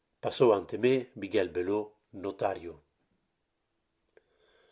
[0.23, 1.87] Passo ante me, Miguel Bellot,
[2.23, 2.73] notario.